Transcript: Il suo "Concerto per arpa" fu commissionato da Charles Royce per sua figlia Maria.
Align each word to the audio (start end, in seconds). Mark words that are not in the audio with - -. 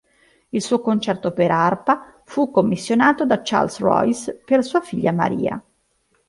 Il 0.49 0.63
suo 0.63 0.81
"Concerto 0.81 1.29
per 1.31 1.51
arpa" 1.51 2.21
fu 2.25 2.49
commissionato 2.49 3.23
da 3.23 3.41
Charles 3.43 3.77
Royce 3.77 4.33
per 4.43 4.63
sua 4.63 4.81
figlia 4.81 5.11
Maria. 5.11 5.63